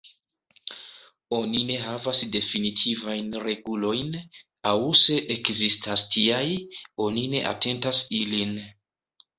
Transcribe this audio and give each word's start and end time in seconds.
Oni 1.39 1.61
ne 1.71 1.75
havas 1.81 2.21
definitivajn 2.37 3.29
regulojn, 3.45 4.11
aŭ 4.71 4.75
se 5.05 5.21
ekzistas 5.37 6.07
tiaj, 6.17 6.45
oni 7.09 7.29
ne 7.37 7.49
atentas 7.55 8.07
ilin. 8.25 8.61